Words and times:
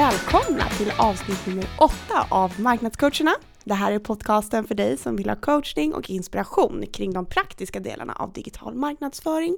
Välkomna 0.00 0.68
till 0.68 0.92
avsnitt 0.98 1.46
nummer 1.46 1.66
åtta 1.78 2.26
av 2.30 2.60
Marknadscoacherna. 2.60 3.34
Det 3.64 3.74
här 3.74 3.92
är 3.92 3.98
podcasten 3.98 4.64
för 4.64 4.74
dig 4.74 4.96
som 4.96 5.16
vill 5.16 5.28
ha 5.28 5.36
coachning 5.36 5.94
och 5.94 6.10
inspiration 6.10 6.86
kring 6.92 7.12
de 7.12 7.26
praktiska 7.26 7.80
delarna 7.80 8.12
av 8.12 8.32
digital 8.32 8.74
marknadsföring. 8.74 9.56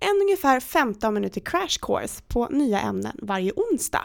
En 0.00 0.20
ungefär 0.22 0.60
15 0.60 1.14
minuter 1.14 1.40
crash 1.40 1.78
course 1.80 2.22
på 2.28 2.48
nya 2.48 2.80
ämnen 2.80 3.16
varje 3.22 3.52
onsdag. 3.52 4.04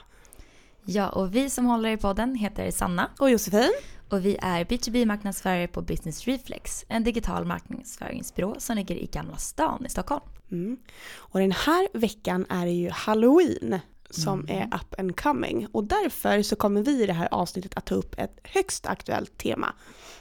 Ja, 0.85 1.09
och 1.09 1.35
vi 1.35 1.49
som 1.49 1.65
håller 1.65 1.89
i 1.89 1.97
podden 1.97 2.35
heter 2.35 2.71
Sanna. 2.71 3.09
Och 3.19 3.29
Josefin. 3.29 3.71
Och 4.09 4.25
vi 4.25 4.37
är 4.41 4.65
B2B-marknadsförare 4.65 5.67
på 5.67 5.81
Business 5.81 6.25
Reflex, 6.25 6.85
en 6.87 7.03
digital 7.03 7.45
marknadsföringsbyrå 7.45 8.55
som 8.59 8.75
ligger 8.75 8.95
i 8.95 9.05
Gamla 9.05 9.37
stan 9.37 9.85
i 9.85 9.89
Stockholm. 9.89 10.23
Mm. 10.51 10.77
Och 11.15 11.39
den 11.39 11.51
här 11.51 11.87
veckan 11.93 12.45
är 12.49 12.65
det 12.65 12.71
ju 12.71 12.89
Halloween 12.89 13.79
som 14.09 14.39
mm. 14.39 14.61
är 14.61 14.77
up 14.77 14.99
and 14.99 15.19
coming. 15.19 15.67
Och 15.71 15.83
därför 15.83 16.41
så 16.41 16.55
kommer 16.55 16.81
vi 16.81 17.03
i 17.03 17.05
det 17.05 17.13
här 17.13 17.27
avsnittet 17.31 17.77
att 17.77 17.85
ta 17.85 17.95
upp 17.95 18.15
ett 18.17 18.39
högst 18.43 18.85
aktuellt 18.85 19.37
tema, 19.37 19.73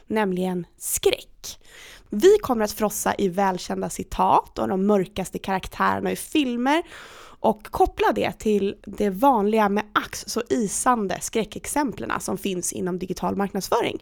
nämligen 0.07 0.67
skräck. 0.79 1.59
Vi 2.11 2.39
kommer 2.43 2.65
att 2.65 2.73
frossa 2.73 3.15
i 3.19 3.29
välkända 3.29 3.91
citat 3.91 4.59
och 4.59 4.69
de 4.69 4.87
mörkaste 4.87 5.39
karaktärerna 5.39 6.12
i 6.12 6.17
filmer 6.17 6.83
och 7.41 7.67
koppla 7.67 8.12
det 8.12 8.33
till 8.33 8.77
det 8.87 9.11
vanliga 9.11 9.69
med 9.69 9.85
ax 9.95 10.25
så 10.27 10.43
isande 10.48 11.19
skräckexemplen 11.21 12.21
som 12.21 12.39
finns 12.39 12.73
inom 12.73 12.98
digital 12.98 13.37
marknadsföring. 13.37 13.98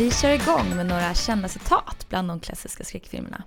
Vi 0.00 0.10
kör 0.10 0.30
igång 0.30 0.76
med 0.76 0.86
några 0.86 1.14
kända 1.14 1.48
citat 1.48 2.06
bland 2.08 2.28
de 2.28 2.40
klassiska 2.40 2.84
skräckfilmerna. 2.84 3.42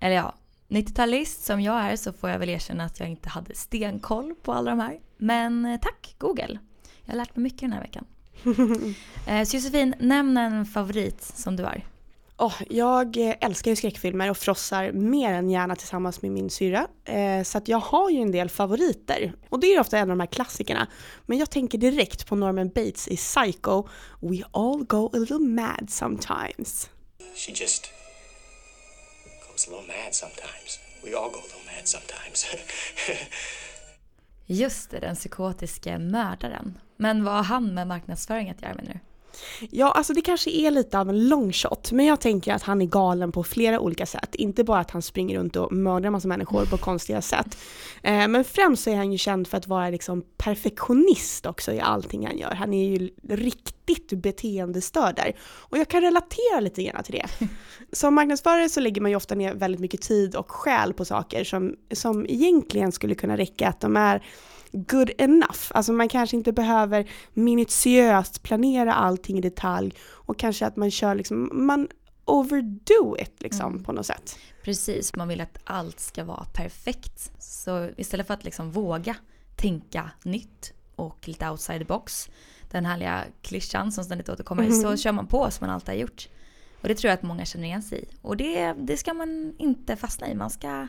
Eller 0.00 0.16
ja, 0.16 0.34
90-talist 0.68 1.44
som 1.44 1.60
jag 1.60 1.80
är 1.80 1.96
så 1.96 2.12
får 2.12 2.30
jag 2.30 2.38
väl 2.38 2.48
erkänna 2.48 2.84
att 2.84 3.00
jag 3.00 3.08
inte 3.08 3.28
hade 3.28 3.54
stenkoll 3.54 4.34
på 4.42 4.52
alla 4.52 4.70
de 4.70 4.80
här. 4.80 4.98
Men 5.16 5.64
eh, 5.64 5.80
tack 5.80 6.14
Google! 6.18 6.58
Jag 7.04 7.12
har 7.12 7.16
lärt 7.16 7.36
mig 7.36 7.42
mycket 7.42 7.60
den 7.60 7.72
här 7.72 7.80
veckan. 7.80 8.04
eh, 9.26 9.44
så 9.44 9.56
Josefin, 9.56 9.94
nämn 9.98 10.36
en 10.36 10.66
favorit 10.66 11.22
som 11.22 11.56
du 11.56 11.64
har. 11.64 11.82
Oh, 12.36 12.62
jag 12.70 13.16
eh, 13.16 13.34
älskar 13.40 13.70
ju 13.70 13.76
skräckfilmer 13.76 14.30
och 14.30 14.36
frossar 14.36 14.92
mer 14.92 15.32
än 15.32 15.50
gärna 15.50 15.76
tillsammans 15.76 16.22
med 16.22 16.30
min 16.30 16.50
syra. 16.50 16.86
Eh, 17.04 17.42
så 17.42 17.58
att 17.58 17.68
jag 17.68 17.78
har 17.78 18.10
ju 18.10 18.20
en 18.20 18.32
del 18.32 18.50
favoriter. 18.50 19.32
Och 19.48 19.60
det 19.60 19.66
är 19.66 19.80
ofta 19.80 19.98
en 19.98 20.02
av 20.02 20.16
de 20.16 20.20
här 20.20 20.26
klassikerna. 20.26 20.86
Men 21.26 21.38
jag 21.38 21.50
tänker 21.50 21.78
direkt 21.78 22.26
på 22.26 22.36
Norman 22.36 22.68
Bates 22.68 23.08
i 23.08 23.16
Psycho. 23.16 23.88
We 24.20 24.42
all 24.50 24.84
go 24.84 25.10
a 25.14 25.18
little 25.18 25.38
mad 25.38 25.90
sometimes. 25.90 26.90
She 27.34 27.52
just 27.52 27.90
goes 29.48 29.68
a 29.68 29.70
little 29.70 29.86
mad 29.86 30.14
sometimes. 30.14 30.80
We 31.04 31.16
all 31.16 31.30
go 31.30 31.38
a 31.38 31.42
little 31.42 31.74
mad 31.76 31.88
sometimes. 31.88 32.46
Just 34.46 34.90
det, 34.90 35.00
den 35.00 35.16
psykotiska 35.16 35.98
mördaren. 35.98 36.78
Men 36.96 37.24
vad 37.24 37.34
har 37.34 37.42
han 37.42 37.74
med 37.74 37.86
marknadsföring 37.86 38.50
att 38.50 38.62
göra 38.62 38.74
med 38.74 38.84
nu? 38.84 39.00
Ja, 39.70 39.92
alltså 39.92 40.12
det 40.12 40.20
kanske 40.20 40.50
är 40.50 40.70
lite 40.70 40.98
av 40.98 41.08
en 41.08 41.28
long 41.28 41.52
shot, 41.52 41.92
men 41.92 42.06
jag 42.06 42.20
tänker 42.20 42.54
att 42.54 42.62
han 42.62 42.82
är 42.82 42.86
galen 42.86 43.32
på 43.32 43.44
flera 43.44 43.80
olika 43.80 44.06
sätt. 44.06 44.34
Inte 44.34 44.64
bara 44.64 44.80
att 44.80 44.90
han 44.90 45.02
springer 45.02 45.38
runt 45.38 45.56
och 45.56 45.72
mördar 45.72 46.10
massa 46.10 46.28
människor 46.28 46.64
på 46.66 46.76
konstiga 46.76 47.22
sätt. 47.22 47.58
Eh, 48.02 48.28
men 48.28 48.44
främst 48.44 48.84
så 48.84 48.90
är 48.90 48.96
han 48.96 49.12
ju 49.12 49.18
känd 49.18 49.48
för 49.48 49.58
att 49.58 49.66
vara 49.66 49.90
liksom 49.90 50.24
perfektionist 50.36 51.46
också 51.46 51.72
i 51.72 51.80
allting 51.80 52.26
han 52.26 52.38
gör. 52.38 52.54
Han 52.54 52.74
är 52.74 52.84
ju 52.84 53.10
riktigt 53.28 53.83
beteendestörd 54.22 55.16
där. 55.16 55.36
Och 55.42 55.78
jag 55.78 55.88
kan 55.88 56.00
relatera 56.00 56.60
lite 56.60 56.82
grann 56.82 57.04
till 57.04 57.14
det. 57.14 57.48
Som 57.92 58.14
marknadsförare 58.14 58.68
så 58.68 58.80
lägger 58.80 59.00
man 59.00 59.10
ju 59.10 59.16
ofta 59.16 59.34
ner 59.34 59.54
väldigt 59.54 59.80
mycket 59.80 60.00
tid 60.00 60.36
och 60.36 60.50
själ 60.50 60.92
på 60.92 61.04
saker 61.04 61.44
som, 61.44 61.76
som 61.92 62.26
egentligen 62.28 62.92
skulle 62.92 63.14
kunna 63.14 63.36
räcka 63.36 63.68
att 63.68 63.80
de 63.80 63.96
är 63.96 64.24
good 64.72 65.10
enough. 65.18 65.60
Alltså 65.70 65.92
man 65.92 66.08
kanske 66.08 66.36
inte 66.36 66.52
behöver 66.52 67.10
minutiöst 67.32 68.42
planera 68.42 68.94
allting 68.94 69.38
i 69.38 69.40
detalj 69.40 69.94
och 70.00 70.38
kanske 70.38 70.66
att 70.66 70.76
man 70.76 70.90
kör 70.90 71.14
liksom, 71.14 71.50
man 71.52 71.88
overdo 72.24 73.16
it 73.18 73.42
liksom 73.42 73.72
mm. 73.72 73.84
på 73.84 73.92
något 73.92 74.06
sätt. 74.06 74.38
Precis, 74.62 75.16
man 75.16 75.28
vill 75.28 75.40
att 75.40 75.58
allt 75.64 76.00
ska 76.00 76.24
vara 76.24 76.44
perfekt. 76.44 77.32
Så 77.38 77.90
istället 77.96 78.26
för 78.26 78.34
att 78.34 78.44
liksom 78.44 78.70
våga 78.70 79.16
tänka 79.56 80.10
nytt 80.22 80.72
och 80.96 81.28
lite 81.28 81.50
outside 81.50 81.78
the 81.78 81.84
box, 81.84 82.28
den 82.78 82.86
härliga 82.86 83.24
klyschan 83.42 83.92
som 83.92 84.04
ständigt 84.04 84.28
återkommer, 84.28 84.62
mm. 84.62 84.80
så 84.80 84.96
kör 84.96 85.12
man 85.12 85.26
på 85.26 85.50
som 85.50 85.66
man 85.66 85.74
alltid 85.74 85.88
har 85.88 86.00
gjort. 86.00 86.28
Och 86.82 86.88
det 86.88 86.94
tror 86.94 87.08
jag 87.08 87.14
att 87.14 87.22
många 87.22 87.44
känner 87.44 87.64
igen 87.64 87.82
sig 87.82 87.98
i. 87.98 88.04
Och 88.22 88.36
det, 88.36 88.72
det 88.72 88.96
ska 88.96 89.14
man 89.14 89.54
inte 89.58 89.96
fastna 89.96 90.28
i. 90.28 90.34
Man 90.34 90.50
ska 90.50 90.86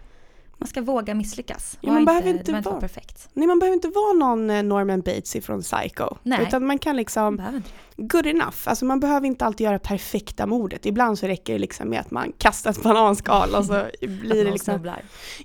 man 0.57 0.67
ska 0.67 0.81
våga 0.81 1.15
misslyckas. 1.15 1.77
Ja, 1.81 1.91
man 1.91 2.01
inte, 2.01 2.11
behöver 2.11 2.29
inte, 2.29 2.69
vara, 2.69 2.79
perfekt. 2.79 3.29
Nej, 3.33 3.47
man 3.47 3.59
behöver 3.59 3.75
inte 3.75 3.87
vara 3.87 4.13
någon 4.13 4.49
eh, 4.49 4.63
Norman 4.63 5.01
Bates 5.01 5.35
ifrån 5.35 5.61
Psycho. 5.61 6.17
Nej. 6.23 6.43
Utan 6.47 6.67
man 6.67 6.79
kan 6.79 6.95
liksom, 6.95 7.35
man 7.35 7.63
good 7.97 8.25
enough. 8.25 8.57
Alltså 8.63 8.85
man 8.85 8.99
behöver 8.99 9.27
inte 9.27 9.45
alltid 9.45 9.65
göra 9.65 9.79
perfekta 9.79 10.45
mordet. 10.45 10.85
Ibland 10.85 11.19
så 11.19 11.27
räcker 11.27 11.53
det 11.53 11.59
liksom 11.59 11.89
med 11.89 11.99
att 11.99 12.11
man 12.11 12.33
kastar 12.37 12.71
ett 12.71 12.83
bananskal 12.83 13.55
och 13.55 13.65
så 13.65 13.85
blir 14.01 14.45
det 14.45 14.51
liksom... 14.51 14.91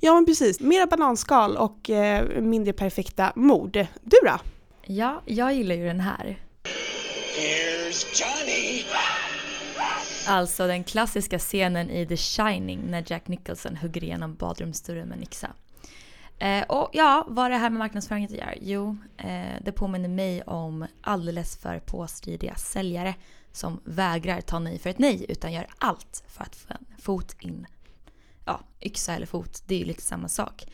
Ja 0.00 0.14
men 0.14 0.26
precis, 0.26 0.60
mera 0.60 0.86
bananskal 0.86 1.56
och 1.56 1.90
eh, 1.90 2.40
mindre 2.40 2.72
perfekta 2.72 3.32
mord. 3.34 3.86
Du 4.02 4.16
då? 4.24 4.38
Ja, 4.92 5.22
jag 5.26 5.54
gillar 5.54 5.74
ju 5.74 5.86
den 5.86 6.00
här. 6.00 6.38
Alltså 10.26 10.66
den 10.66 10.84
klassiska 10.84 11.38
scenen 11.38 11.90
i 11.90 12.06
The 12.06 12.16
Shining 12.16 12.80
när 12.86 13.04
Jack 13.06 13.28
Nicholson 13.28 13.76
hugger 13.76 14.04
igenom 14.04 14.34
badrumsdörren 14.34 15.08
med 15.08 15.16
en 15.16 15.22
yxa. 15.22 15.50
Eh, 16.38 16.62
och 16.62 16.90
ja, 16.92 17.26
vad 17.28 17.46
är 17.46 17.50
det 17.50 17.56
här 17.56 17.70
med 17.70 17.78
marknadsföring 17.78 18.24
att 18.24 18.30
göra? 18.30 18.54
Jo, 18.60 18.96
eh, 19.16 19.62
det 19.64 19.72
påminner 19.72 20.08
mig 20.08 20.42
om 20.42 20.86
alldeles 21.00 21.56
för 21.56 21.78
påstridiga 21.78 22.54
säljare 22.54 23.14
som 23.52 23.80
vägrar 23.84 24.40
ta 24.40 24.58
nej 24.58 24.78
för 24.78 24.90
ett 24.90 24.98
nej 24.98 25.26
utan 25.28 25.52
gör 25.52 25.66
allt 25.78 26.24
för 26.28 26.42
att 26.42 26.56
få 26.56 26.74
en 26.74 26.86
fot 26.98 27.36
in. 27.40 27.66
Ja, 28.50 28.60
yxa 28.80 29.14
eller 29.14 29.26
fot, 29.26 29.62
det 29.66 29.74
är 29.74 29.78
ju 29.78 29.84
lite 29.84 30.02
samma 30.02 30.28
sak. 30.28 30.66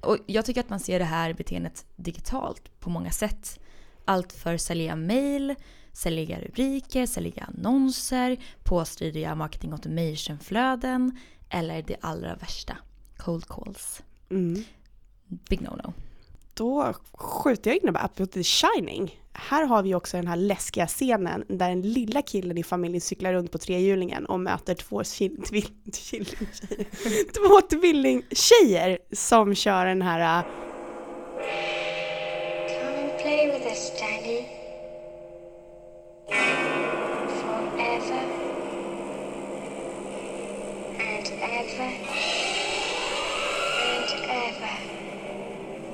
Och 0.00 0.18
jag 0.26 0.44
tycker 0.44 0.60
att 0.60 0.70
man 0.70 0.80
ser 0.80 0.98
det 0.98 1.04
här 1.04 1.32
beteendet 1.32 1.86
digitalt 1.96 2.80
på 2.80 2.90
många 2.90 3.10
sätt. 3.10 3.60
Allt 4.04 4.32
för 4.32 4.56
sälja 4.56 4.96
mail, 4.96 5.54
sälja 5.92 6.40
rubriker, 6.40 7.06
sälja 7.06 7.44
annonser, 7.44 8.36
påstridiga 8.64 9.34
marketing 9.34 9.72
automation-flöden 9.72 11.18
eller 11.50 11.82
det 11.82 11.96
allra 12.00 12.34
värsta, 12.34 12.76
cold 13.16 13.48
calls. 13.48 14.02
Mm. 14.30 14.64
Big 15.48 15.60
no-no. 15.60 15.92
Då 16.60 16.94
skjuter 17.12 17.70
jag 17.70 17.84
in 17.84 17.92
bara 17.92 18.08
på 18.08 18.26
The 18.26 18.42
Shining. 18.42 19.20
Här 19.32 19.66
har 19.66 19.82
vi 19.82 19.94
också 19.94 20.16
den 20.16 20.26
här 20.26 20.36
läskiga 20.36 20.86
scenen 20.86 21.44
där 21.48 21.68
den 21.68 21.82
lilla 21.82 22.22
killen 22.22 22.58
i 22.58 22.62
familjen 22.62 23.00
cyklar 23.00 23.32
runt 23.32 23.52
på 23.52 23.58
trehjulingen 23.58 24.26
och 24.26 24.40
möter 24.40 24.74
två, 24.74 25.02
tvill, 25.48 26.26
två 27.34 27.60
tvillingtjejer 27.70 28.98
som 29.12 29.54
kör 29.54 29.86
den 29.86 30.02
här... 30.02 30.38
Äh, 30.38 30.44
Come 32.68 33.10
and 33.10 33.22
play 33.22 33.46
with 33.46 33.66
us, 33.66 33.92
Daddy. 34.00 34.60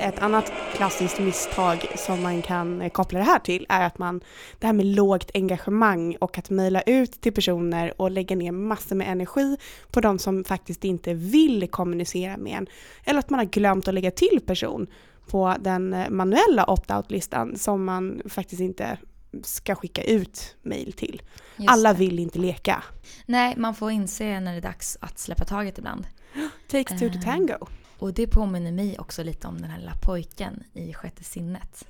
Ett 0.07 0.19
annat 0.19 0.53
klassiskt 0.73 1.19
misstag 1.19 1.87
som 1.95 2.23
man 2.23 2.43
kan 2.43 2.91
koppla 2.91 3.19
det 3.19 3.25
här 3.25 3.39
till 3.39 3.67
är 3.69 3.87
att 3.87 3.99
man, 3.99 4.21
det 4.59 4.67
här 4.67 4.75
med 4.75 4.87
lågt 4.87 5.31
engagemang 5.35 6.17
och 6.21 6.39
att 6.39 6.51
mejla 6.51 6.83
ut 6.83 7.21
till 7.21 7.33
personer 7.33 8.01
och 8.01 8.11
lägga 8.11 8.37
ner 8.37 8.53
massor 8.53 8.97
med 8.97 9.09
energi 9.09 9.57
på 9.91 10.01
de 10.01 10.19
som 10.19 10.45
faktiskt 10.45 10.85
inte 10.85 11.15
vill 11.15 11.69
kommunicera 11.69 12.37
med 12.37 12.53
en. 12.53 12.67
Eller 13.05 13.19
att 13.19 13.31
man 13.31 13.39
har 13.39 13.47
glömt 13.47 13.89
att 13.89 13.95
lägga 13.95 14.11
till 14.11 14.41
person 14.47 14.87
på 15.31 15.55
den 15.61 15.97
manuella 16.11 16.65
opt-out-listan 16.71 17.59
som 17.59 17.85
man 17.85 18.23
faktiskt 18.29 18.61
inte 18.61 18.99
ska 19.43 19.75
skicka 19.75 20.03
ut 20.03 20.57
mejl 20.63 20.93
till. 20.93 21.23
Just 21.57 21.71
Alla 21.71 21.93
det. 21.93 21.99
vill 21.99 22.19
inte 22.19 22.39
leka. 22.39 22.83
Nej, 23.27 23.55
man 23.57 23.75
får 23.75 23.91
inse 23.91 24.41
när 24.41 24.53
det 24.53 24.59
är 24.59 24.63
dags 24.63 24.99
att 25.01 25.19
släppa 25.19 25.45
taget 25.45 25.79
ibland. 25.79 26.07
Takes 26.69 27.01
to 27.01 27.09
tango. 27.25 27.67
Och 27.99 28.15
det 28.15 28.27
påminner 28.27 28.73
mig 28.73 28.99
också 28.99 29.23
lite 29.23 29.49
om 29.49 29.61
den 29.61 29.71
här 29.71 29.79
lilla 29.79 29.95
pojken 30.03 30.65
i 30.73 30.95
Sjätte 30.95 31.25
sinnet. 31.25 31.89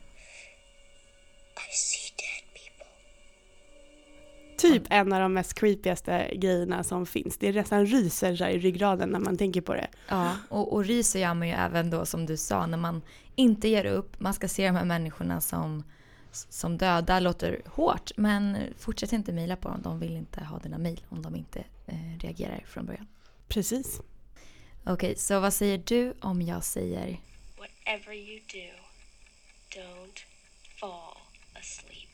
Typ 4.59 4.83
en 4.91 5.13
av 5.13 5.21
de 5.21 5.33
mest 5.33 5.55
creepigaste 5.55 6.31
grejerna 6.37 6.85
som 6.85 7.07
finns. 7.07 7.39
Det 7.39 7.49
är 7.49 7.53
nästan 7.53 7.87
ryser 7.87 8.49
i 8.49 8.59
ryggraden 8.59 9.09
när 9.09 9.19
man 9.19 9.37
tänker 9.37 9.61
på 9.61 9.75
det. 9.75 9.89
Ja, 10.09 10.33
och, 10.49 10.73
och 10.73 10.85
ryser 10.85 11.21
gör 11.21 11.35
man 11.35 11.49
ju 11.49 11.55
även 11.55 11.91
då 11.91 12.07
som 12.07 12.27
du 12.27 12.37
sa 12.37 12.67
när 12.67 12.79
man 12.79 13.03
inte 13.35 13.69
ger 13.69 13.85
upp. 13.85 14.21
Man 14.21 14.35
ska 14.35 14.49
se 14.49 14.67
de 14.67 14.77
här 14.77 14.85
människorna 14.85 15.41
som, 15.41 15.85
som 16.33 16.79
döda 16.79 17.21
låter 17.21 17.63
hårt 17.67 18.11
men 18.17 18.57
fortsätt 18.79 19.13
inte 19.13 19.33
mejla 19.33 19.57
på 19.57 19.69
dem. 19.69 19.81
De 19.83 20.01
vill 20.01 20.17
inte 20.17 20.45
ha 20.45 20.59
dina 20.59 20.79
mejl 20.79 21.05
om 21.09 21.23
de 21.23 21.37
inte 21.37 21.65
eh, 21.87 22.19
reagerar 22.21 22.63
från 22.67 22.87
början. 22.87 23.07
Precis. 23.49 24.01
Okej, 24.89 24.95
okay, 24.95 25.17
så 25.17 25.41
vad 25.41 25.55
säger 25.55 25.79
du 25.79 26.15
om 26.21 26.43
jag 26.43 26.65
säger 26.65 27.21
Whatever 27.59 28.15
you 28.15 28.41
do, 28.53 28.71
don't 29.81 30.19
fall 30.81 31.17
asleep. 31.61 32.09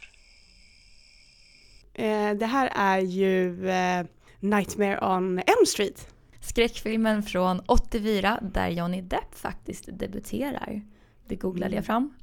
Eh, 1.94 2.38
det 2.38 2.46
här 2.46 2.72
är 2.74 2.98
ju 2.98 3.68
eh, 3.70 4.06
Nightmare 4.40 4.98
on 5.00 5.38
Elm 5.38 5.66
Street. 5.66 6.08
Skräckfilmen 6.40 7.22
från 7.22 7.60
84 7.66 8.38
där 8.42 8.68
Johnny 8.68 9.00
Depp 9.00 9.34
faktiskt 9.34 9.88
debuterar. 9.92 10.82
Det 11.26 11.36
googlade 11.36 11.66
mm. 11.66 11.76
jag 11.76 11.86
fram. 11.86 12.14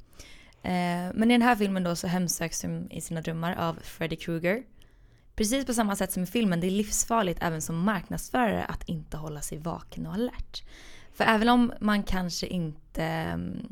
Eh, 0.62 1.14
men 1.14 1.30
i 1.30 1.34
den 1.34 1.42
här 1.42 1.56
filmen 1.56 1.82
då 1.82 1.96
så 1.96 2.06
hemsöks 2.06 2.62
hon 2.62 2.90
i 2.90 3.00
sina 3.00 3.20
drömmar 3.20 3.54
av 3.54 3.78
Freddy 3.82 4.16
Krueger. 4.16 4.62
Precis 5.40 5.66
på 5.66 5.74
samma 5.74 5.96
sätt 5.96 6.12
som 6.12 6.22
i 6.22 6.26
filmen, 6.26 6.60
det 6.60 6.66
är 6.66 6.70
livsfarligt 6.70 7.42
även 7.42 7.62
som 7.62 7.78
marknadsförare 7.78 8.64
att 8.64 8.88
inte 8.88 9.16
hålla 9.16 9.40
sig 9.40 9.58
vaken 9.58 10.06
och 10.06 10.14
alert. 10.14 10.64
För 11.14 11.24
även 11.24 11.48
om 11.48 11.72
man 11.80 12.02
kanske 12.02 12.46
inte 12.46 13.04
mm, 13.04 13.66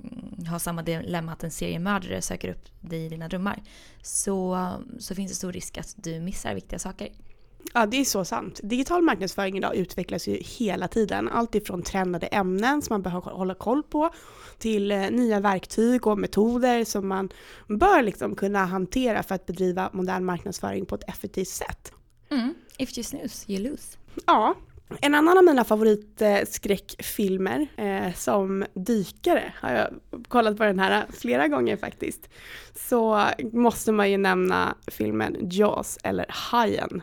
har 0.48 0.58
samma 0.58 0.82
dilemma 0.82 1.32
att 1.32 1.44
en 1.44 1.50
seriemördare 1.50 2.22
söker 2.22 2.50
upp 2.50 2.64
dig 2.80 3.06
i 3.06 3.08
dina 3.08 3.28
drömmar 3.28 3.62
så, 4.02 4.68
så 4.98 5.14
finns 5.14 5.30
det 5.30 5.36
stor 5.36 5.52
risk 5.52 5.78
att 5.78 5.94
du 5.96 6.20
missar 6.20 6.54
viktiga 6.54 6.78
saker. 6.78 7.08
Ja, 7.74 7.86
det 7.86 8.00
är 8.00 8.04
så 8.04 8.24
sant. 8.24 8.60
Digital 8.62 9.02
marknadsföring 9.02 9.56
idag 9.56 9.76
utvecklas 9.76 10.28
ju 10.28 10.34
hela 10.34 10.88
tiden. 10.88 11.28
Allt 11.28 11.54
ifrån 11.54 11.82
trendade 11.82 12.26
ämnen 12.26 12.82
som 12.82 12.94
man 12.94 13.02
behöver 13.02 13.30
hålla 13.30 13.54
koll 13.54 13.82
på 13.82 14.10
till 14.58 14.90
eh, 14.90 15.10
nya 15.10 15.40
verktyg 15.40 16.06
och 16.06 16.18
metoder 16.18 16.84
som 16.84 17.08
man 17.08 17.28
bör 17.66 18.02
liksom 18.02 18.36
kunna 18.36 18.64
hantera 18.64 19.22
för 19.22 19.34
att 19.34 19.46
bedriva 19.46 19.90
modern 19.92 20.24
marknadsföring 20.24 20.86
på 20.86 20.94
ett 20.94 21.08
effektivt 21.08 21.48
sätt. 21.48 21.92
Mm. 22.30 22.54
If 22.78 22.98
you 22.98 23.04
snooze, 23.04 23.52
you 23.52 23.70
lose. 23.70 23.98
Ja, 24.26 24.54
en 25.00 25.14
annan 25.14 25.38
av 25.38 25.44
mina 25.44 25.64
favoritskräckfilmer 25.64 27.66
eh, 27.76 28.12
som 28.14 28.64
dykare, 28.74 29.52
har 29.60 29.72
jag 29.72 29.88
kollat 30.28 30.56
på 30.56 30.64
den 30.64 30.78
här 30.78 31.06
flera 31.10 31.48
gånger 31.48 31.76
faktiskt, 31.76 32.28
så 32.74 33.24
måste 33.52 33.92
man 33.92 34.10
ju 34.10 34.16
nämna 34.16 34.74
filmen 34.86 35.36
Jaws 35.50 35.98
eller 36.02 36.26
Hajen. 36.28 37.02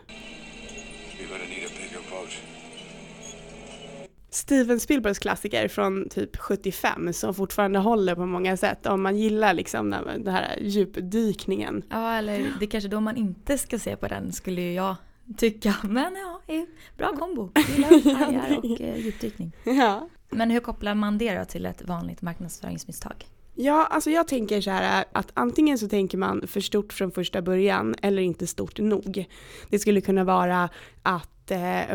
Steven 4.35 4.79
Spielbergs 4.79 5.19
klassiker 5.19 5.67
från 5.67 6.09
typ 6.09 6.37
75 6.37 7.13
som 7.13 7.33
fortfarande 7.33 7.79
håller 7.79 8.15
på 8.15 8.25
många 8.25 8.57
sätt 8.57 8.85
om 8.85 9.01
man 9.01 9.17
gillar 9.17 9.53
liksom 9.53 9.89
den 9.89 10.27
här 10.27 10.59
djupdykningen. 10.61 11.83
Ja, 11.89 12.13
eller 12.13 12.51
det 12.59 12.65
är 12.65 12.69
kanske 12.69 12.89
då 12.89 12.99
man 12.99 13.17
inte 13.17 13.57
ska 13.57 13.79
se 13.79 13.95
på 13.95 14.07
den 14.07 14.31
skulle 14.31 14.73
jag 14.73 14.95
tycka. 15.37 15.75
Men 15.83 16.15
ja, 16.15 16.65
bra 16.97 17.15
kombo. 17.15 17.51
Gillar 17.75 18.15
hajar 18.25 18.57
och 18.57 18.81
eh, 18.81 18.97
djupdykning. 18.97 19.51
Ja. 19.63 20.09
Men 20.29 20.51
hur 20.51 20.59
kopplar 20.59 20.95
man 20.95 21.17
det 21.17 21.39
då 21.39 21.45
till 21.45 21.65
ett 21.65 21.81
vanligt 21.81 22.21
marknadsföringsmisstag? 22.21 23.25
Ja, 23.53 23.85
alltså 23.85 24.09
jag 24.09 24.27
tänker 24.27 24.61
så 24.61 24.69
här 24.69 25.05
att 25.11 25.31
antingen 25.33 25.77
så 25.77 25.87
tänker 25.89 26.17
man 26.17 26.47
för 26.47 26.61
stort 26.61 26.93
från 26.93 27.11
första 27.11 27.41
början 27.41 27.95
eller 28.01 28.21
inte 28.21 28.47
stort 28.47 28.79
nog. 28.79 29.25
Det 29.69 29.79
skulle 29.79 30.01
kunna 30.01 30.23
vara 30.23 30.69
att 31.03 31.44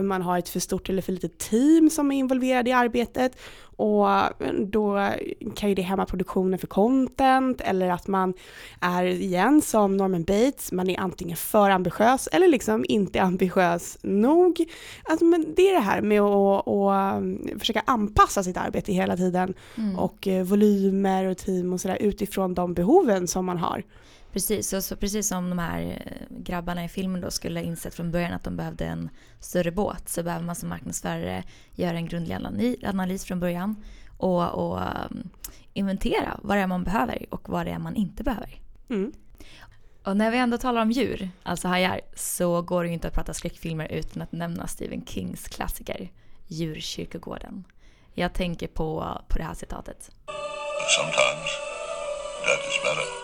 man 0.02 0.22
har 0.22 0.38
ett 0.38 0.48
för 0.48 0.60
stort 0.60 0.88
eller 0.88 1.02
för 1.02 1.12
litet 1.12 1.38
team 1.38 1.90
som 1.90 2.12
är 2.12 2.16
involverade 2.16 2.70
i 2.70 2.72
arbetet 2.72 3.36
och 3.80 4.06
då 4.66 5.10
kan 5.54 5.68
ju 5.68 5.74
det 5.74 5.82
hämma 5.82 6.06
produktionen 6.06 6.58
för 6.58 6.66
content 6.66 7.60
eller 7.60 7.90
att 7.90 8.06
man 8.06 8.34
är 8.80 9.04
igen 9.04 9.62
som 9.62 9.96
Norman 9.96 10.24
Bates, 10.24 10.72
man 10.72 10.90
är 10.90 11.00
antingen 11.00 11.36
för 11.36 11.70
ambitiös 11.70 12.28
eller 12.32 12.48
liksom 12.48 12.84
inte 12.88 13.22
ambitiös 13.22 13.98
nog. 14.02 14.64
Alltså, 15.04 15.24
men 15.24 15.54
det 15.56 15.70
är 15.70 15.74
det 15.74 15.80
här 15.80 16.02
med 16.02 16.20
att, 16.20 16.68
att 16.68 17.60
försöka 17.60 17.82
anpassa 17.86 18.42
sitt 18.42 18.56
arbete 18.56 18.92
hela 18.92 19.16
tiden 19.16 19.54
mm. 19.76 19.98
och 19.98 20.28
eh, 20.28 20.44
volymer 20.44 21.24
och 21.24 21.38
team 21.38 21.72
och 21.72 21.80
sådär 21.80 21.98
utifrån 22.00 22.54
de 22.54 22.74
behoven 22.74 23.28
som 23.28 23.46
man 23.46 23.58
har. 23.58 23.82
Precis, 24.32 24.68
så, 24.68 24.82
så, 24.82 24.96
precis 24.96 25.28
som 25.28 25.50
de 25.50 25.58
här 25.58 25.82
eh, 25.82 26.36
grabbarna 26.38 26.84
i 26.84 26.88
filmen 26.88 27.20
då 27.20 27.30
skulle 27.30 27.60
ha 27.60 27.64
insett 27.64 27.94
från 27.94 28.10
början 28.10 28.32
att 28.32 28.44
de 28.44 28.56
behövde 28.56 28.84
en 28.84 29.10
större 29.40 29.72
båt 29.72 30.08
så 30.08 30.22
behöver 30.22 30.44
man 30.44 30.54
som 30.54 30.68
marknadsförare 30.68 31.44
göra 31.74 31.96
en 31.96 32.06
grundlig 32.06 32.38
analys 32.84 33.24
från 33.24 33.40
början 33.40 33.76
och, 34.18 34.48
och 34.48 34.80
um, 34.80 35.30
inventera 35.72 36.40
vad 36.42 36.56
det 36.56 36.60
är 36.60 36.66
man 36.66 36.84
behöver 36.84 37.26
och 37.30 37.48
vad 37.48 37.66
det 37.66 37.72
är 37.72 37.78
man 37.78 37.96
inte 37.96 38.24
behöver. 38.24 38.60
Mm. 38.88 39.12
Och 40.04 40.16
när 40.16 40.30
vi 40.30 40.38
ändå 40.38 40.58
talar 40.58 40.82
om 40.82 40.90
djur, 40.90 41.30
alltså 41.42 41.68
hajar, 41.68 42.00
så 42.16 42.62
går 42.62 42.82
det 42.82 42.88
ju 42.88 42.94
inte 42.94 43.08
att 43.08 43.14
prata 43.14 43.34
skräckfilmer 43.34 43.92
utan 43.92 44.22
att 44.22 44.32
nämna 44.32 44.66
Stephen 44.66 45.06
Kings 45.06 45.48
klassiker 45.48 46.10
Djurkyrkogården. 46.46 47.64
Jag 48.14 48.32
tänker 48.32 48.66
på, 48.66 49.20
på 49.28 49.38
det 49.38 49.44
här 49.44 49.54
citatet. 49.54 50.10
Sometimes 50.96 51.50
that 52.46 52.60
is 52.68 52.82
better. 52.82 53.19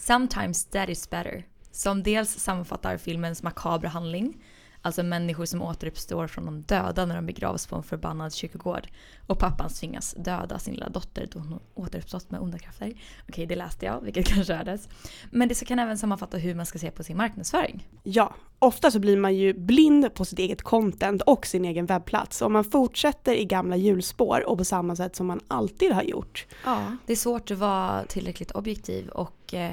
Sometimes 0.00 0.64
that 0.64 0.88
is 0.88 1.06
better. 1.10 1.44
Som 1.70 2.02
dels 2.02 2.32
sammanfattar 2.40 2.96
filmens 2.96 3.42
makabra 3.42 3.88
handling, 3.92 4.40
alltså 4.82 5.02
människor 5.02 5.44
som 5.44 5.62
återuppstår 5.62 6.26
från 6.26 6.44
de 6.44 6.62
döda 6.62 7.06
när 7.06 7.14
de 7.14 7.26
begravs 7.26 7.66
på 7.66 7.76
en 7.76 7.82
förbannad 7.82 8.34
kyrkogård. 8.34 8.88
Och 9.26 9.38
pappan 9.38 9.70
tvingas 9.70 10.14
döda 10.18 10.58
sin 10.58 10.74
lilla 10.74 10.88
dotter 10.88 11.28
då 11.32 11.38
hon 11.38 11.60
återuppstått 11.74 12.30
med 12.30 12.40
onda 12.40 12.58
krafter. 12.58 12.92
Okej, 13.28 13.46
det 13.46 13.56
läste 13.56 13.86
jag, 13.86 14.00
vilket 14.00 14.26
kanske 14.34 14.54
hördes. 14.54 14.88
Men 15.30 15.48
det 15.48 15.64
kan 15.66 15.78
även 15.78 15.98
sammanfatta 15.98 16.36
hur 16.36 16.54
man 16.54 16.66
ska 16.66 16.78
se 16.78 16.90
på 16.90 17.02
sin 17.04 17.16
marknadsföring. 17.16 17.88
Ja, 18.02 18.34
ofta 18.58 18.90
så 18.90 18.98
blir 18.98 19.16
man 19.16 19.36
ju 19.36 19.54
blind 19.54 20.14
på 20.14 20.24
sitt 20.24 20.38
eget 20.38 20.62
content 20.62 21.22
och 21.22 21.46
sin 21.46 21.64
egen 21.64 21.86
webbplats. 21.86 22.42
Om 22.42 22.52
man 22.52 22.64
fortsätter 22.64 23.32
i 23.34 23.44
gamla 23.44 23.76
hjulspår 23.76 24.48
och 24.48 24.58
på 24.58 24.64
samma 24.64 24.96
sätt 24.96 25.16
som 25.16 25.26
man 25.26 25.40
alltid 25.48 25.92
har 25.92 26.02
gjort. 26.02 26.46
Ja, 26.64 26.96
det 27.06 27.12
är 27.12 27.16
svårt 27.16 27.50
att 27.50 27.58
vara 27.58 28.04
tillräckligt 28.04 28.50
objektiv 28.50 29.08
och 29.08 29.54
eh, 29.54 29.72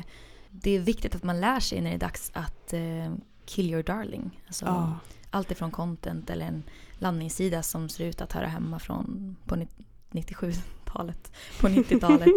det 0.50 0.76
är 0.76 0.80
viktigt 0.80 1.16
att 1.16 1.24
man 1.24 1.42
lär 1.42 1.60
sig 1.60 1.82
när 1.82 1.90
det 1.90 1.96
är 1.96 2.00
dags 2.00 2.32
att 2.34 2.74
eh, 2.74 2.80
kill 3.48 3.70
your 3.70 3.84
darling. 3.84 4.42
Alltså, 4.48 4.66
oh. 4.66 4.94
Allt 5.30 5.52
ifrån 5.52 5.72
content 5.72 6.30
eller 6.30 6.46
en 6.46 6.64
landningssida 7.00 7.64
som 7.64 7.90
ser 7.90 8.06
ut 8.06 8.22
att 8.22 8.34
höra 8.34 8.48
hemma 8.48 8.80
från 8.80 9.36
på 9.46 9.56
97-talet, 10.12 11.32
på 11.62 11.68
90-talet. 11.68 12.28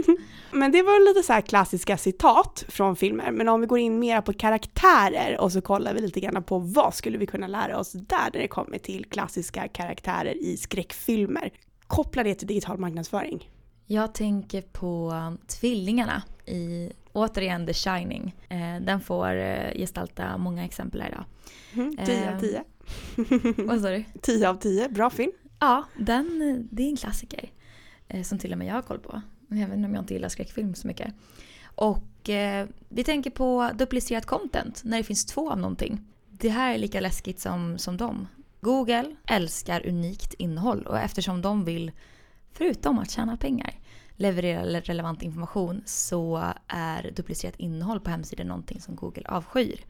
men 0.53 0.73
det 0.73 0.83
var 0.83 1.09
lite 1.09 1.27
så 1.27 1.33
här 1.33 1.41
klassiska 1.41 1.97
citat 1.97 2.65
från 2.69 2.97
filmer. 2.97 3.31
Men 3.31 3.49
om 3.49 3.61
vi 3.61 3.67
går 3.67 3.79
in 3.79 3.99
mer 3.99 4.21
på 4.21 4.33
karaktärer 4.33 5.41
och 5.41 5.53
så 5.53 5.61
kollar 5.61 5.95
vi 5.95 6.01
lite 6.01 6.21
grann 6.21 6.43
på 6.43 6.59
vad 6.59 6.95
skulle 6.95 7.19
vi 7.19 7.27
kunna 7.27 7.47
lära 7.47 7.79
oss 7.79 7.93
där 7.93 8.31
när 8.33 8.41
det 8.41 8.49
kommer 8.49 8.79
till 8.79 9.05
klassiska 9.05 9.69
karaktärer 9.69 10.35
i 10.43 10.57
skräckfilmer. 10.57 11.51
Koppla 11.87 12.23
det 12.23 12.35
till 12.35 12.49
digital 12.49 12.79
marknadsföring. 12.79 13.51
Jag 13.87 14.15
tänker 14.15 14.63
på 14.63 15.13
tvillingarna 15.47 16.23
i 16.47 16.93
återigen 17.13 17.67
The 17.67 17.73
Shining. 17.73 18.35
Eh, 18.49 18.81
den 18.81 19.01
får 19.01 19.37
eh, 19.37 19.73
gestalta 19.75 20.39
många 20.39 20.65
exempel 20.65 21.05
idag. 21.09 21.25
Mm, 21.73 21.97
10 22.07 22.35
av 22.35 22.41
10. 22.41 22.63
Vad 23.67 23.81
sa 23.81 23.91
du? 23.91 24.05
10 24.21 24.49
av 24.49 24.55
10, 24.55 24.89
bra 24.89 25.11
film. 25.11 25.33
Ja, 25.59 25.85
den, 25.99 26.69
det 26.71 26.83
är 26.83 26.89
en 26.89 26.97
klassiker. 26.97 27.51
Eh, 28.09 28.23
som 28.23 28.39
till 28.39 28.53
och 28.53 28.59
med 28.59 28.67
jag 28.67 28.75
har 28.75 28.83
koll 28.83 28.99
på. 28.99 29.23
Även 29.51 29.85
om 29.85 29.95
jag 29.95 30.03
inte 30.03 30.15
gillar 30.15 30.29
skräckfilm 30.29 30.75
så 30.75 30.87
mycket. 30.87 31.15
Och 31.75 32.29
eh, 32.29 32.69
vi 32.89 33.05
tänker 33.05 33.31
på 33.31 33.71
duplicerat 33.75 34.27
content 34.27 34.83
när 34.85 34.97
det 34.99 35.05
finns 35.05 35.27
två 35.27 35.51
av 35.51 35.59
någonting. 35.59 36.01
Det 36.31 36.49
här 36.49 36.75
är 36.75 36.79
lika 36.79 37.01
läskigt 37.01 37.41
som, 37.41 37.79
som 37.79 37.97
dem. 37.97 38.29
Google 38.61 39.17
älskar 39.27 39.87
unikt 39.87 40.35
innehåll 40.35 40.83
och 40.87 40.99
eftersom 40.99 41.43
de 41.43 41.65
vill, 41.65 41.93
förutom 42.53 42.99
att 42.99 43.11
tjäna 43.11 43.37
pengar, 43.37 43.75
leverera 44.21 44.81
relevant 44.81 45.23
information 45.23 45.83
så 45.87 46.53
är 46.67 47.11
duplicerat 47.11 47.57
innehåll 47.57 48.01
på 48.01 48.11
hemsidor 48.11 48.45
någonting 48.45 48.81
som 48.81 48.97
Google 48.97 49.29
avskyr. 49.29 49.85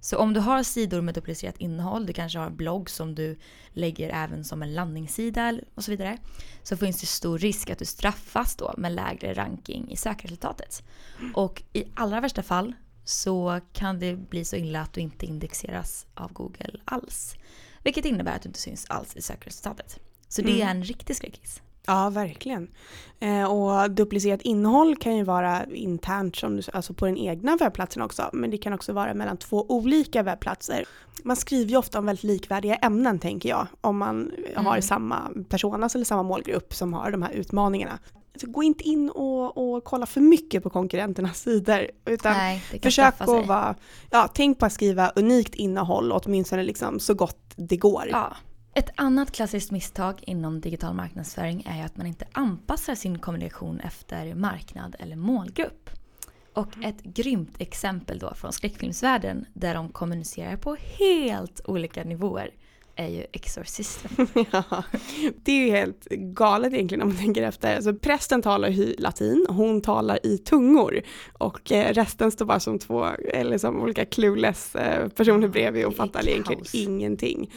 Så 0.00 0.18
om 0.18 0.32
du 0.32 0.40
har 0.40 0.62
sidor 0.62 1.00
med 1.00 1.14
duplicerat 1.14 1.56
innehåll, 1.58 2.06
du 2.06 2.12
kanske 2.12 2.38
har 2.38 2.46
en 2.46 2.56
blogg 2.56 2.90
som 2.90 3.14
du 3.14 3.38
lägger 3.72 4.10
även 4.10 4.44
som 4.44 4.62
en 4.62 4.74
landningssida 4.74 5.58
och 5.74 5.84
så 5.84 5.90
vidare. 5.90 6.18
Så 6.62 6.76
finns 6.76 7.00
det 7.00 7.06
stor 7.06 7.38
risk 7.38 7.70
att 7.70 7.78
du 7.78 7.84
straffas 7.84 8.56
då 8.56 8.74
med 8.76 8.92
lägre 8.92 9.34
ranking 9.34 9.90
i 9.90 9.96
sökresultatet. 9.96 10.82
Och 11.34 11.62
i 11.72 11.84
allra 11.94 12.20
värsta 12.20 12.42
fall 12.42 12.72
så 13.04 13.60
kan 13.72 13.98
det 13.98 14.16
bli 14.16 14.44
så 14.44 14.56
illa 14.56 14.80
att 14.80 14.92
du 14.92 15.00
inte 15.00 15.26
indexeras 15.26 16.06
av 16.14 16.32
Google 16.32 16.80
alls. 16.84 17.34
Vilket 17.82 18.04
innebär 18.04 18.36
att 18.36 18.42
du 18.42 18.48
inte 18.48 18.60
syns 18.60 18.86
alls 18.88 19.16
i 19.16 19.22
sökresultatet. 19.22 19.98
Så 20.28 20.42
det 20.42 20.52
mm. 20.52 20.68
är 20.68 20.70
en 20.70 20.84
riktig 20.84 21.16
skräckis. 21.16 21.62
Ja, 21.88 22.10
verkligen. 22.10 22.68
Eh, 23.20 23.44
och 23.44 23.90
duplicerat 23.90 24.42
innehåll 24.42 24.96
kan 24.96 25.16
ju 25.16 25.24
vara 25.24 25.64
internt, 25.64 26.36
som, 26.36 26.62
alltså 26.72 26.94
på 26.94 27.06
den 27.06 27.16
egna 27.16 27.56
webbplatsen 27.56 28.02
också, 28.02 28.30
men 28.32 28.50
det 28.50 28.58
kan 28.58 28.72
också 28.72 28.92
vara 28.92 29.14
mellan 29.14 29.36
två 29.36 29.66
olika 29.68 30.22
webbplatser. 30.22 30.84
Man 31.22 31.36
skriver 31.36 31.70
ju 31.70 31.76
ofta 31.76 31.98
om 31.98 32.06
väldigt 32.06 32.24
likvärdiga 32.24 32.74
ämnen 32.74 33.18
tänker 33.18 33.48
jag, 33.48 33.66
om 33.80 33.98
man 33.98 34.32
mm. 34.52 34.66
har 34.66 34.80
samma 34.80 35.30
personas 35.48 35.94
eller 35.94 36.04
samma 36.04 36.22
målgrupp 36.22 36.74
som 36.74 36.92
har 36.92 37.10
de 37.10 37.22
här 37.22 37.32
utmaningarna. 37.32 37.98
gå 38.42 38.62
inte 38.62 38.84
in 38.84 39.10
och, 39.10 39.74
och 39.74 39.84
kolla 39.84 40.06
för 40.06 40.20
mycket 40.20 40.62
på 40.62 40.70
konkurrenternas 40.70 41.38
sidor. 41.38 41.90
Utan 42.06 42.32
Nej, 42.32 42.62
försök 42.82 43.14
att 43.18 43.28
vara, 43.28 43.74
ja, 44.10 44.28
tänk 44.34 44.58
på 44.58 44.66
att 44.66 44.72
skriva 44.72 45.10
unikt 45.16 45.54
innehåll, 45.54 46.12
åtminstone 46.12 46.62
liksom 46.62 47.00
så 47.00 47.14
gott 47.14 47.52
det 47.56 47.76
går. 47.76 48.08
Ja. 48.10 48.36
Ett 48.78 48.90
annat 48.94 49.30
klassiskt 49.30 49.70
misstag 49.70 50.22
inom 50.26 50.60
digital 50.60 50.94
marknadsföring 50.94 51.62
är 51.66 51.84
att 51.84 51.96
man 51.96 52.06
inte 52.06 52.26
anpassar 52.32 52.94
sin 52.94 53.18
kommunikation 53.18 53.80
efter 53.80 54.34
marknad 54.34 54.96
eller 54.98 55.16
målgrupp. 55.16 55.90
Och 56.52 56.84
ett 56.84 57.02
grymt 57.02 57.54
exempel 57.58 58.18
då 58.18 58.34
från 58.34 58.52
skräckfilmsvärlden 58.52 59.46
där 59.54 59.74
de 59.74 59.88
kommunicerar 59.88 60.56
på 60.56 60.76
helt 60.98 61.60
olika 61.64 62.04
nivåer 62.04 62.50
är 62.98 63.08
ju 63.08 63.24
Exorcisten. 63.32 64.28
ja, 64.50 64.82
det 65.42 65.52
är 65.52 65.66
ju 65.66 65.70
helt 65.70 66.04
galet 66.10 66.72
egentligen 66.72 67.02
om 67.02 67.08
man 67.08 67.16
tänker 67.16 67.42
efter. 67.42 67.76
Alltså, 67.76 67.94
prästen 67.94 68.42
talar 68.42 68.68
ju 68.68 68.94
latin, 68.98 69.46
hon 69.48 69.80
talar 69.80 70.26
i 70.26 70.38
tungor 70.38 71.00
och 71.32 71.72
eh, 71.72 71.92
resten 71.92 72.30
står 72.30 72.46
bara 72.46 72.60
som 72.60 72.78
två 72.78 73.06
eller 73.32 73.58
som 73.58 73.80
olika 73.80 74.04
clueless 74.04 74.74
eh, 74.74 75.08
personer 75.08 75.48
bredvid 75.48 75.86
och 75.86 75.94
fattar 75.94 76.28
egentligen 76.28 76.64
ingenting. 76.72 77.50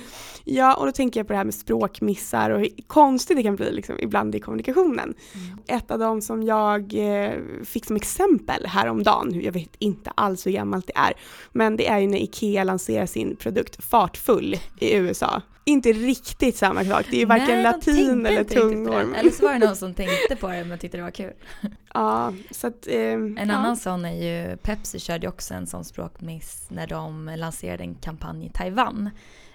Ja, 0.44 0.76
och 0.76 0.86
då 0.86 0.92
tänker 0.92 1.20
jag 1.20 1.28
på 1.28 1.34
det 1.34 1.38
här 1.38 1.46
med 1.46 1.54
språkmissar 1.54 2.50
och 2.50 2.60
hur 2.60 2.70
konstigt 2.88 3.38
det 3.38 3.44
kan 3.44 3.56
bli 3.56 3.72
liksom, 3.72 3.96
ibland 4.00 4.36
i 4.36 4.40
kommunikationen. 4.40 5.14
Mm. 5.34 5.58
Ett 5.68 5.92
av 5.92 6.00
dem 6.00 6.22
som 6.22 6.44
jag 6.44 6.94
eh, 6.94 7.34
fick 7.66 7.86
som 7.86 7.96
exempel 7.96 8.66
häromdagen, 8.66 9.42
jag 9.42 9.52
vet 9.52 9.76
inte 9.80 10.12
alls 10.16 10.48
hur 10.48 10.52
gammalt 10.52 10.88
det 10.88 10.96
är, 10.96 11.14
men 11.52 11.78
det 11.78 11.88
är 11.88 12.00
ju 12.00 12.08
när 12.08 12.18
Ikea 12.18 12.64
lanserar 12.64 13.06
sin 13.06 13.36
produkt 13.36 13.84
Fartfull 13.84 14.58
i 14.80 14.96
USA 14.96 15.31
inte 15.64 15.94
riktigt 15.94 16.58
samma 16.58 16.86
sak. 16.86 17.06
Det 17.10 17.16
är 17.16 17.20
ju 17.20 17.26
varken 17.26 17.48
Nej, 17.48 17.64
latin 17.64 18.26
eller 18.26 18.44
tungorm. 18.44 19.14
Eller 19.14 19.32
så 19.32 19.46
var 19.46 19.54
det 19.54 19.66
någon 19.66 19.76
som 19.76 19.94
tänkte 19.94 20.36
på 20.36 20.48
det 20.48 20.64
men 20.66 20.80
tyckte 20.80 20.98
det 20.98 21.04
var 21.04 21.12
kul. 21.12 21.34
Ja, 21.94 22.34
så 22.52 22.68
att, 22.68 22.88
eh, 22.88 22.96
En 22.96 23.36
ja. 23.38 23.54
annan 23.54 23.78
sån 23.78 24.06
är 24.06 24.14
ju, 24.14 24.58
Pepsi 24.58 25.00
körde 25.00 25.26
ju 25.26 25.30
också 25.30 25.54
en 25.54 25.68
sån 25.68 25.86
språkmiss 25.86 26.66
när 26.70 26.88
de 26.88 27.34
lanserade 27.38 27.84
en 27.84 27.96
kampanj 27.96 28.46
i 28.46 28.50
Taiwan 28.50 29.10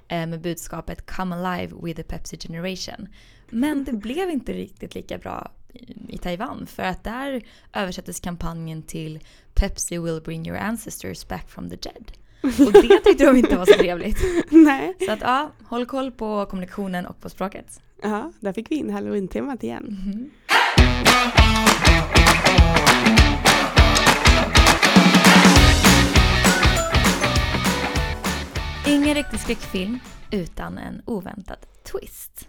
eh, 0.09 0.27
med 0.27 0.41
budskapet 0.41 1.07
“Come 1.07 1.37
alive 1.37 1.77
with 1.83 1.97
the 1.97 2.03
Pepsi 2.03 2.39
generation”. 2.39 3.09
Men 3.51 3.85
det 3.85 3.93
blev 3.93 4.31
inte 4.31 4.53
riktigt 4.53 4.95
lika 4.95 5.19
bra 5.19 5.51
i 6.09 6.19
Taiwan 6.19 6.67
för 6.67 6.83
att 6.83 7.05
där 7.05 7.43
översattes 7.73 8.21
kampanjen 8.21 8.83
till 8.83 9.21
“Pepsi 9.55 9.99
will 9.99 10.21
bring 10.25 10.47
your 10.49 10.59
ancestors 10.59 11.29
back 11.29 11.49
from 11.49 11.71
the 11.71 11.77
dead”. 11.77 12.13
Och 12.43 12.73
det 12.73 13.01
tyckte 13.05 13.27
de 13.27 13.37
inte 13.37 13.57
var 13.57 13.67
så 13.67 13.73
trevligt. 13.73 14.19
Nej. 14.51 14.95
Så 15.07 15.13
att 15.13 15.21
ja, 15.21 15.51
håll 15.65 15.87
koll 15.87 16.11
på 16.11 16.47
kommunikationen 16.47 17.07
och 17.07 17.21
på 17.21 17.31
språket. 17.31 17.81
Ja, 18.03 18.33
där 18.41 18.53
fick 18.53 18.71
vi 18.71 18.75
in 18.75 18.91
halloween-temat 18.91 19.65
igen. 19.65 19.99
Mm. 20.07 20.31
Ingen 28.87 29.15
riktig 29.15 29.41
skräckfilm 29.41 29.99
utan 30.31 30.79
en 30.79 31.03
oväntad 31.05 31.59
twist. 31.93 32.49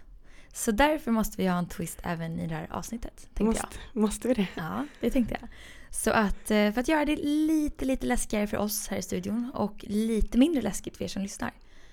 Så 0.52 0.70
därför 0.70 1.10
måste 1.10 1.42
vi 1.42 1.48
ha 1.48 1.58
en 1.58 1.68
twist 1.68 2.00
även 2.02 2.40
i 2.40 2.46
det 2.46 2.54
här 2.54 2.66
avsnittet. 2.70 3.28
Måste, 3.40 3.66
jag. 3.92 4.02
måste 4.02 4.28
vi 4.28 4.34
det? 4.34 4.46
Ja, 4.54 4.86
det 5.00 5.10
tänkte 5.10 5.36
jag. 5.40 5.48
Så 5.90 6.10
att 6.10 6.50
eh, 6.50 6.72
för 6.72 6.78
att 6.80 6.88
göra 6.88 7.04
det 7.04 7.16
lite, 7.16 7.84
lite 7.84 8.06
läskigare 8.06 8.46
för 8.46 8.56
oss 8.56 8.88
här 8.88 8.96
i 8.98 9.02
studion 9.02 9.50
och 9.54 9.84
lite 9.88 10.38
mindre 10.38 10.62
läskigt 10.62 10.96
för 10.96 11.04
er 11.04 11.08
som 11.08 11.22
lyssnar 11.22 11.52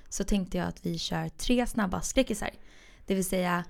så 0.09 0.23
tänkte 0.23 0.57
jag 0.57 0.67
att 0.67 0.85
vi 0.85 0.97
kör 0.97 1.29
tre 1.29 1.67
snabba 1.67 2.01
skräckisar. 2.01 2.49
Det 3.05 3.15
vill 3.15 3.25
säga 3.25 3.63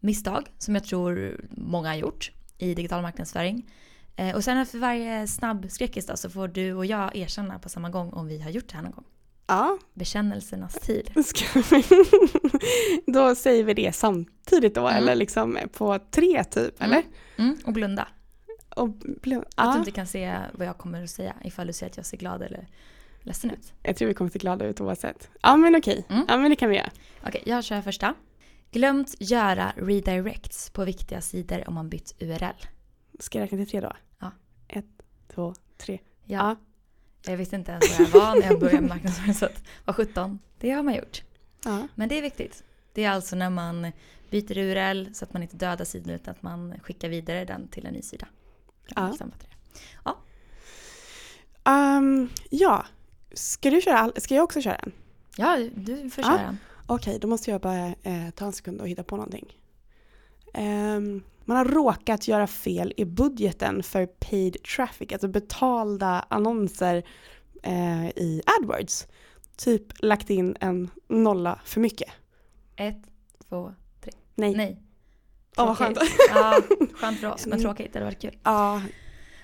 misstag 0.00 0.46
som 0.58 0.74
jag 0.74 0.84
tror 0.84 1.40
många 1.50 1.88
har 1.88 1.96
gjort 1.96 2.30
i 2.58 2.74
digital 2.74 3.02
marknadsföring. 3.02 3.70
Eh, 4.16 4.34
och 4.34 4.44
sen 4.44 4.58
efter 4.58 4.78
varje 4.78 5.26
snabb 5.26 5.66
skräckis 5.70 6.06
då, 6.06 6.16
så 6.16 6.30
får 6.30 6.48
du 6.48 6.74
och 6.74 6.86
jag 6.86 7.16
erkänna 7.16 7.58
på 7.58 7.68
samma 7.68 7.90
gång 7.90 8.12
om 8.12 8.26
vi 8.26 8.40
har 8.40 8.50
gjort 8.50 8.68
det 8.68 8.74
här 8.74 8.82
någon 8.82 8.92
gång. 8.92 9.04
Ja. 9.46 9.78
Bekännelsernas 9.94 10.74
tid. 10.74 11.10
då 13.06 13.34
säger 13.34 13.64
vi 13.64 13.74
det 13.74 13.94
samtidigt 13.94 14.74
då, 14.74 14.88
mm. 14.88 15.02
eller 15.02 15.14
liksom 15.14 15.58
på 15.72 15.98
tre 16.10 16.44
typ, 16.44 16.82
eller? 16.82 16.96
Mm. 16.96 17.50
Mm. 17.50 17.58
Och 17.64 17.72
blunda. 17.72 18.08
Och 18.76 18.88
blunda. 18.90 19.48
Att 19.54 19.72
du 19.72 19.78
inte 19.78 19.90
kan 19.90 20.06
se 20.06 20.38
vad 20.52 20.66
jag 20.66 20.78
kommer 20.78 21.04
att 21.04 21.10
säga 21.10 21.34
ifall 21.44 21.66
du 21.66 21.72
ser 21.72 21.86
att 21.86 21.96
jag 21.96 22.06
ser 22.06 22.16
glad 22.16 22.42
eller 22.42 22.66
ledsen 23.20 23.50
ut. 23.50 23.72
Jag 23.82 23.96
tror 23.96 24.08
vi 24.08 24.14
kommer 24.14 24.30
se 24.30 24.38
glada 24.38 24.64
ut 24.64 24.80
oavsett. 24.80 25.30
Ja 25.42 25.56
men 25.56 25.76
okej, 25.76 26.06
mm. 26.08 26.24
ja 26.28 26.36
men 26.36 26.50
det 26.50 26.56
kan 26.56 26.70
vi 26.70 26.76
göra. 26.76 26.90
Okej, 27.26 27.42
jag 27.46 27.64
kör 27.64 27.82
första. 27.82 28.14
Glömt 28.70 29.14
göra 29.18 29.72
redirects 29.76 30.70
på 30.70 30.84
viktiga 30.84 31.20
sidor 31.20 31.68
om 31.68 31.74
man 31.74 31.88
bytt 31.88 32.14
URL. 32.18 32.66
Ska 33.18 33.38
jag 33.38 33.44
räkna 33.44 33.58
till 33.58 33.70
tre 33.70 33.80
då? 33.80 33.92
Ja. 34.18 34.30
Ett, 34.68 34.84
två, 35.34 35.54
tre. 35.76 35.98
Ja. 36.24 36.38
ja. 36.38 36.56
Jag 37.30 37.36
visste 37.36 37.56
inte 37.56 37.72
ens 37.72 37.98
vad 37.98 38.08
jag 38.08 38.12
var 38.12 38.40
när 38.40 38.50
jag 38.50 38.60
började 38.60 38.80
med 38.80 38.88
marknadsföring. 38.88 39.34
Så 39.34 39.48
var 39.84 39.94
17. 39.94 40.38
Det 40.58 40.70
har 40.70 40.82
man 40.82 40.94
gjort. 40.94 41.22
Ja. 41.64 41.88
Men 41.94 42.08
det 42.08 42.18
är 42.18 42.22
viktigt. 42.22 42.64
Det 42.92 43.04
är 43.04 43.10
alltså 43.10 43.36
när 43.36 43.50
man 43.50 43.92
byter 44.30 44.58
URL 44.58 45.14
så 45.14 45.24
att 45.24 45.32
man 45.32 45.42
inte 45.42 45.56
dödar 45.56 45.84
sidan 45.84 46.14
utan 46.14 46.32
att 46.32 46.42
man 46.42 46.74
skickar 46.82 47.08
vidare 47.08 47.44
den 47.44 47.68
till 47.68 47.86
en 47.86 47.94
ny 47.94 48.02
sida. 48.02 48.26
Ja. 48.96 49.16
Ja. 50.04 50.16
Um, 51.98 52.30
ja. 52.50 52.86
Ska 53.34 53.70
du 53.70 53.80
köra 53.80 53.98
all, 53.98 54.12
Ska 54.16 54.34
jag 54.34 54.44
också 54.44 54.60
köra 54.60 54.74
en? 54.74 54.92
Ja, 55.36 55.68
du 55.74 56.10
får 56.10 56.22
köra 56.22 56.40
en. 56.40 56.58
Okej, 56.86 57.10
okay, 57.10 57.18
då 57.18 57.28
måste 57.28 57.50
jag 57.50 57.60
bara 57.60 57.86
eh, 57.86 58.30
ta 58.34 58.44
en 58.44 58.52
sekund 58.52 58.80
och 58.80 58.88
hitta 58.88 59.04
på 59.04 59.16
någonting. 59.16 59.56
Um, 60.54 61.22
man 61.44 61.56
har 61.56 61.64
råkat 61.64 62.28
göra 62.28 62.46
fel 62.46 62.94
i 62.96 63.04
budgeten 63.04 63.82
för 63.82 64.06
paid 64.06 64.56
traffic, 64.62 65.12
alltså 65.12 65.28
betalda 65.28 66.26
annonser 66.28 67.02
eh, 67.62 68.08
i 68.08 68.42
AdWords. 68.60 69.06
Typ 69.56 69.82
lagt 69.98 70.30
in 70.30 70.56
en 70.60 70.90
nolla 71.08 71.60
för 71.64 71.80
mycket. 71.80 72.08
Ett, 72.76 73.02
två, 73.48 73.74
tre. 74.00 74.12
Nej. 74.34 74.54
Nej. 74.56 74.82
Åh, 75.56 75.66
vad 75.66 75.78
skönt. 75.78 75.98
Ja, 76.28 76.60
skönt 76.94 77.20
för 77.20 77.32
oss, 77.32 77.46
men 77.46 77.60
tråkigt. 77.62 77.92
Det 77.92 77.98
hade 77.98 78.04
varit 78.04 78.20
kul. 78.20 78.38
Ja. 78.42 78.82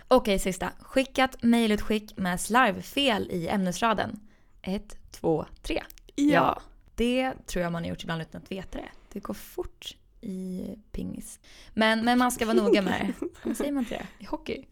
Okej, 0.09 0.39
sista. 0.39 0.71
Skickat 0.81 1.43
mejlutskick 1.43 2.17
med 2.17 2.41
slarvfel 2.41 3.29
i 3.31 3.49
ämnesraden. 3.49 4.21
Ett, 4.63 4.97
två, 5.11 5.47
tre. 5.63 5.83
Ja. 6.15 6.25
ja. 6.25 6.61
Det 6.95 7.33
tror 7.47 7.63
jag 7.63 7.73
man 7.73 7.83
har 7.83 7.91
gjort 7.91 8.03
ibland 8.03 8.23
utan 8.23 8.43
att 8.43 8.53
veta 8.53 8.79
det. 8.79 8.89
Det 9.13 9.21
går 9.21 9.35
fort 9.35 9.97
i 10.21 10.63
pingis. 10.93 11.41
Men, 11.75 12.05
men 12.05 12.19
man 12.19 12.33
ska 12.33 12.47
vara 12.47 12.57
noga 12.57 12.83
med 12.83 13.15
det. 13.45 13.55
Säger 13.55 13.73
man 13.73 13.83
inte 13.83 13.95
det? 13.95 14.25
I 14.25 14.27
hockey? 14.27 14.65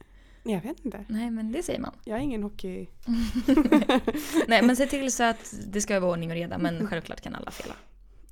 Jag 0.43 0.61
vet 0.61 0.85
inte. 0.85 1.05
Nej, 1.09 1.31
men 1.31 1.53
det 1.53 1.63
säger 1.63 1.81
man. 1.81 1.95
Jag 2.05 2.19
är 2.19 2.23
ingen 2.23 2.43
hockey... 2.43 2.87
Nej, 4.47 4.63
men 4.63 4.77
se 4.77 4.87
till 4.87 5.13
så 5.13 5.23
att 5.23 5.55
det 5.67 5.81
ska 5.81 6.01
vara 6.01 6.11
ordning 6.13 6.31
och 6.31 6.37
reda. 6.37 6.59
Men 6.59 6.87
självklart 6.87 7.21
kan 7.21 7.35
alla 7.35 7.51
fela. 7.51 7.75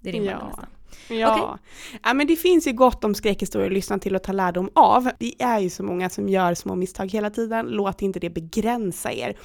Det 0.04 0.10
rimmar 0.10 0.30
ja. 0.32 0.46
nästan. 0.46 0.66
Ja. 1.08 1.44
Okay. 1.44 1.58
ja, 2.02 2.14
men 2.14 2.26
det 2.26 2.36
finns 2.36 2.66
ju 2.66 2.72
gott 2.72 3.04
om 3.04 3.14
skräckhistorier 3.14 3.66
att 3.66 3.74
lyssna 3.74 3.98
till 3.98 4.16
och 4.16 4.22
ta 4.22 4.32
lärdom 4.32 4.70
av. 4.74 5.10
Det 5.18 5.42
är 5.42 5.58
ju 5.58 5.70
så 5.70 5.82
många 5.82 6.10
som 6.10 6.28
gör 6.28 6.54
små 6.54 6.74
misstag 6.74 7.12
hela 7.12 7.30
tiden. 7.30 7.66
Låt 7.66 8.02
inte 8.02 8.20
det 8.20 8.30
begränsa 8.30 9.12
er. 9.12 9.36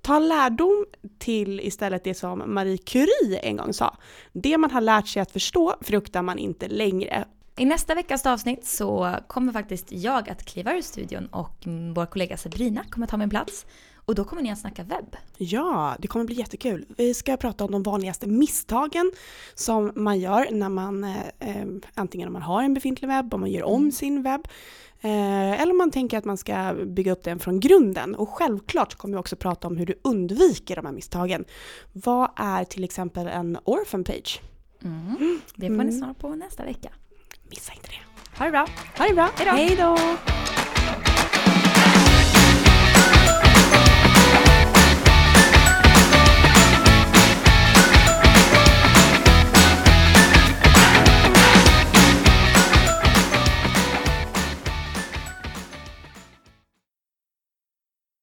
Ta 0.00 0.18
lärdom 0.18 0.86
till 1.18 1.60
istället 1.60 2.04
det 2.04 2.14
som 2.14 2.42
Marie 2.46 2.78
Curie 2.78 3.38
en 3.38 3.56
gång 3.56 3.72
sa. 3.72 3.96
Det 4.32 4.58
man 4.58 4.70
har 4.70 4.80
lärt 4.80 5.08
sig 5.08 5.22
att 5.22 5.32
förstå 5.32 5.74
fruktar 5.80 6.22
man 6.22 6.38
inte 6.38 6.68
längre. 6.68 7.24
I 7.56 7.64
nästa 7.64 7.94
veckas 7.94 8.26
avsnitt 8.26 8.66
så 8.66 9.16
kommer 9.26 9.52
faktiskt 9.52 9.92
jag 9.92 10.30
att 10.30 10.44
kliva 10.44 10.74
ur 10.76 10.82
studion 10.82 11.26
och 11.26 11.66
vår 11.94 12.06
kollega 12.06 12.36
Sabrina 12.36 12.84
kommer 12.90 13.06
ta 13.06 13.16
min 13.16 13.30
plats. 13.30 13.66
Och 14.04 14.14
då 14.14 14.24
kommer 14.24 14.42
ni 14.42 14.50
att 14.50 14.58
snacka 14.58 14.82
webb. 14.82 15.16
Ja, 15.36 15.96
det 15.98 16.08
kommer 16.08 16.24
bli 16.24 16.34
jättekul. 16.34 16.86
Vi 16.96 17.14
ska 17.14 17.36
prata 17.36 17.64
om 17.64 17.72
de 17.72 17.82
vanligaste 17.82 18.26
misstagen 18.26 19.12
som 19.54 19.92
man 19.94 20.20
gör 20.20 20.50
när 20.50 20.68
man, 20.68 21.04
eh, 21.04 21.16
eh 21.38 21.66
antingen 21.94 22.28
om 22.28 22.32
man 22.32 22.42
har 22.42 22.62
en 22.62 22.74
befintlig 22.74 23.08
webb, 23.08 23.34
om 23.34 23.40
man 23.40 23.50
gör 23.50 23.62
om 23.62 23.80
mm. 23.80 23.92
sin 23.92 24.22
webb, 24.22 24.48
eh, 25.00 25.60
eller 25.60 25.70
om 25.70 25.78
man 25.78 25.90
tänker 25.90 26.18
att 26.18 26.24
man 26.24 26.36
ska 26.36 26.74
bygga 26.86 27.12
upp 27.12 27.22
den 27.22 27.38
från 27.38 27.60
grunden. 27.60 28.14
Och 28.14 28.28
självklart 28.28 28.94
kommer 28.94 29.14
vi 29.14 29.20
också 29.20 29.36
prata 29.36 29.66
om 29.68 29.76
hur 29.76 29.86
du 29.86 29.94
undviker 30.04 30.76
de 30.76 30.86
här 30.86 30.92
misstagen. 30.92 31.44
Vad 31.92 32.30
är 32.36 32.64
till 32.64 32.84
exempel 32.84 33.26
en 33.26 33.58
orphan 33.64 34.04
page? 34.04 34.40
Mm. 34.84 35.40
Det 35.54 35.66
får 35.66 35.74
ni 35.74 35.82
mm. 35.82 35.98
svara 35.98 36.14
på 36.14 36.34
nästa 36.34 36.64
vecka. 36.64 36.88
Missa 37.50 37.72
inte 37.72 37.88
det. 37.88 38.38
Ha 38.38 38.44
det 38.44 38.50
bra. 38.50 38.66
Ha 38.98 39.08
det 39.08 39.14
bra. 39.14 39.30
Hej 39.36 39.76
då. 39.76 39.98